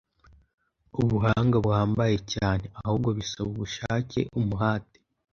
[1.01, 2.65] ubuhanga buhambaye cyane.
[2.79, 4.97] Ahubwo bisaba ubushake, umuhate